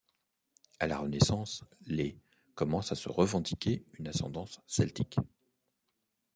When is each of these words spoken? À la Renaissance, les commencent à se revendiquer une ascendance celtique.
À 0.79 0.87
la 0.87 0.97
Renaissance, 0.97 1.63
les 1.85 2.17
commencent 2.55 2.91
à 2.91 2.95
se 2.95 3.07
revendiquer 3.07 3.85
une 3.99 4.07
ascendance 4.07 4.59
celtique. 4.65 5.17